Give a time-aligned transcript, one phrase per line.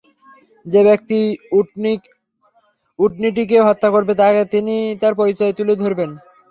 [0.65, 1.19] যে ব্যক্তি
[2.99, 4.13] উটনীটিকে হত্যা করবে
[4.51, 6.09] তিনি তার পরিচয়ও তুলে ধরেন।